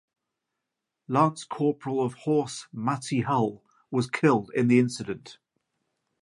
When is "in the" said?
4.55-4.79